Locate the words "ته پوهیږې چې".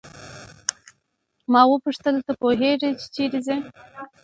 2.25-3.07